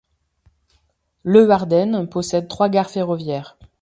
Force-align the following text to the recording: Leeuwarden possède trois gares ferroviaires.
Leeuwarden 1.23 2.07
possède 2.09 2.47
trois 2.47 2.69
gares 2.69 2.89
ferroviaires. 2.89 3.55